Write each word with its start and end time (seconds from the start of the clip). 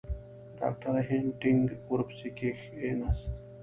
ډاکټر 0.57 0.93
هینټیګ 1.07 1.59
ورپسې 1.91 2.29
کښېنست. 2.37 3.31